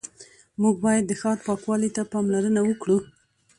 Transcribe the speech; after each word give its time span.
موږ 0.61 0.75
باید 0.85 1.03
د 1.07 1.11
ښار 1.21 1.37
پاکوالي 1.47 1.89
ته 1.95 2.01
پاملرنه 2.11 2.61
وکړو 2.65 2.97